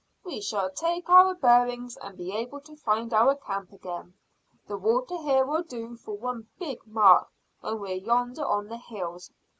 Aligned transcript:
"We 0.23 0.41
shall 0.41 0.71
take 0.71 1.07
our 1.11 1.35
bearings, 1.35 1.95
and 2.01 2.17
be 2.17 2.35
able 2.35 2.59
to 2.61 2.75
find 2.75 3.13
our 3.13 3.35
camp 3.35 3.71
again. 3.71 4.15
The 4.67 4.75
water 4.75 5.15
here 5.21 5.45
will 5.45 5.61
do 5.61 5.95
for 5.95 6.17
one 6.17 6.47
big 6.57 6.87
mark 6.87 7.29
when 7.59 7.79
we're 7.79 7.97
yonder 7.97 8.43
on 8.43 8.65
the 8.67 8.77
hills. 8.77 9.29